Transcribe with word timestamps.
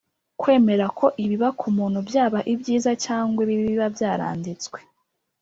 kwemera 0.41 0.85
ko 0.99 1.05
ibiba 1.23 1.49
ku 1.59 1.67
muntu, 1.77 1.99
byaba 2.09 2.39
ibyiza 2.53 2.91
cyangwa 3.05 3.39
ibibi, 3.45 3.63
biba 3.69 3.87
byaranditswe. 3.95 4.77